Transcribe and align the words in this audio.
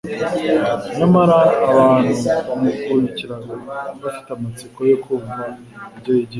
Nyamara 0.97 1.37
abantu 1.69 2.13
bamukurikiraga 2.47 3.53
bafite 4.03 4.29
amatsiko 4.35 4.79
yo 4.91 4.97
kumva 5.03 5.35
ibyo 5.97 6.11
yigisha. 6.15 6.29